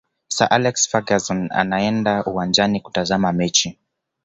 [0.27, 3.79] sir alex ferguson anaenda uwanjani kutazama mechi